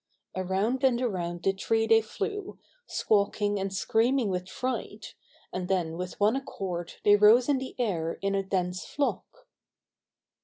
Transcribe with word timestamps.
Around 0.35 0.83
and 0.83 0.99
around 0.99 1.43
the 1.43 1.53
tree 1.53 1.85
they 1.85 2.01
flew, 2.01 2.57
squawking 2.87 3.59
and 3.59 3.71
screaming 3.71 4.29
with 4.31 4.49
fright, 4.49 5.13
and 5.53 5.67
then 5.67 5.95
with 5.95 6.19
one 6.19 6.35
ac 6.35 6.45
cord 6.47 6.93
they 7.03 7.15
rose 7.15 7.47
in 7.47 7.59
the 7.59 7.75
air 7.77 8.13
in 8.19 8.33
a 8.33 8.41
dense 8.41 8.83
flock. 8.83 9.45